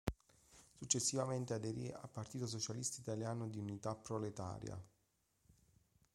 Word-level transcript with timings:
Successivamente 0.79 1.53
aderì 1.53 1.87
al 1.91 2.09
Partito 2.11 2.47
Socialista 2.47 2.99
Italiano 3.01 3.47
di 3.47 3.59
Unità 3.59 3.93
Proletaria. 3.93 4.75